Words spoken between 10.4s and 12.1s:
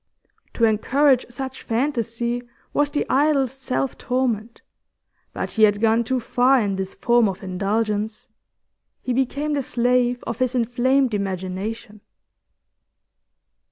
inflamed imagination.